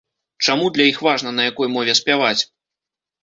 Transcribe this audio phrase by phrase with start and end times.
[0.45, 2.41] Чаму для іх важна, на якой мове спяваць?